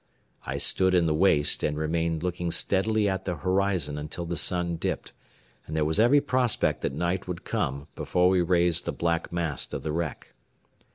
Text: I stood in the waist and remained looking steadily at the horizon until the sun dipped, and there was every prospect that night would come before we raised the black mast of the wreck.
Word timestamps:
I 0.47 0.57
stood 0.57 0.95
in 0.95 1.05
the 1.05 1.13
waist 1.13 1.61
and 1.61 1.77
remained 1.77 2.23
looking 2.23 2.49
steadily 2.49 3.07
at 3.07 3.25
the 3.25 3.35
horizon 3.35 3.99
until 3.99 4.25
the 4.25 4.35
sun 4.35 4.77
dipped, 4.77 5.13
and 5.67 5.75
there 5.75 5.85
was 5.85 5.99
every 5.99 6.21
prospect 6.21 6.81
that 6.81 6.91
night 6.93 7.27
would 7.27 7.43
come 7.43 7.87
before 7.93 8.27
we 8.27 8.41
raised 8.41 8.85
the 8.85 8.93
black 8.93 9.31
mast 9.31 9.75
of 9.75 9.83
the 9.83 9.91
wreck. 9.91 10.33